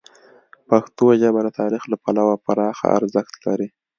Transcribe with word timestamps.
پښتو 0.69 1.05
ژبه 1.21 1.39
د 1.43 1.49
تاریخ 1.59 1.83
له 1.91 1.97
پلوه 2.03 2.35
پراخه 2.45 2.85
ارزښت 2.97 3.33
لري. 3.45 3.67